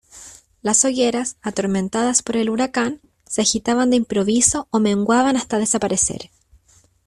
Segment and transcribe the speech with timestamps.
[0.63, 6.31] las hogueras, atormentadas por el huracán, se agitaban de improviso ó menguaban hasta desaparecer.